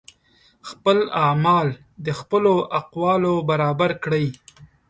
خپل 0.69 0.97
اعمال 1.25 1.67
د 2.05 2.07
خپلو 2.19 2.53
اقوالو 2.79 3.33
برابر 3.49 3.91
کړئ 4.03 4.27